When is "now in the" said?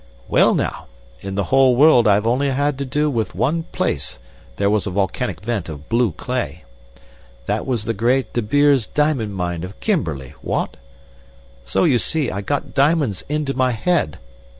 0.55-1.43